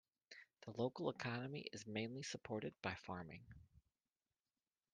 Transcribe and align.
The 0.61 0.71
local 0.81 1.11
economy 1.11 1.67
is 1.71 1.85
mainly 1.85 2.23
supported 2.23 2.73
by 2.81 2.95
farming. 2.95 3.43